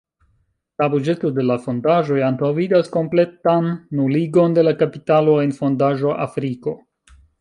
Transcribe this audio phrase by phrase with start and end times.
[0.81, 3.69] La buĝeto de la fondaĵoj antaŭvidas kompletan
[4.01, 6.75] nuligon de la kapitalo en fondaĵo Afriko.